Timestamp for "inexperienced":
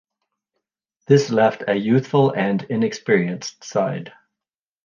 2.63-3.63